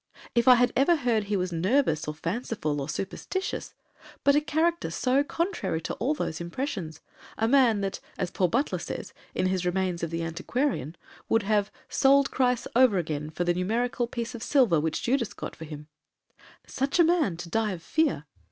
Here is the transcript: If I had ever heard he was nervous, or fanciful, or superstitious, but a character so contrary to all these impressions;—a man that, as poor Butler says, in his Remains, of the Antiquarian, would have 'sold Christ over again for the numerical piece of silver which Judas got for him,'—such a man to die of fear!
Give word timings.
If 0.33 0.47
I 0.47 0.55
had 0.55 0.73
ever 0.75 0.95
heard 0.95 1.25
he 1.25 1.37
was 1.37 1.51
nervous, 1.53 2.07
or 2.07 2.15
fanciful, 2.15 2.81
or 2.81 2.89
superstitious, 2.89 3.75
but 4.23 4.35
a 4.35 4.41
character 4.41 4.89
so 4.89 5.23
contrary 5.23 5.79
to 5.81 5.93
all 5.93 6.15
these 6.15 6.41
impressions;—a 6.41 7.47
man 7.47 7.81
that, 7.81 7.99
as 8.17 8.31
poor 8.31 8.49
Butler 8.49 8.79
says, 8.79 9.13
in 9.35 9.45
his 9.45 9.63
Remains, 9.63 10.01
of 10.01 10.09
the 10.09 10.23
Antiquarian, 10.23 10.95
would 11.29 11.43
have 11.43 11.69
'sold 11.87 12.31
Christ 12.31 12.67
over 12.75 12.97
again 12.97 13.29
for 13.29 13.43
the 13.43 13.53
numerical 13.53 14.07
piece 14.07 14.33
of 14.33 14.41
silver 14.41 14.79
which 14.79 15.03
Judas 15.03 15.35
got 15.35 15.55
for 15.55 15.65
him,'—such 15.65 16.97
a 16.97 17.03
man 17.03 17.37
to 17.37 17.49
die 17.49 17.73
of 17.73 17.83
fear! 17.83 18.25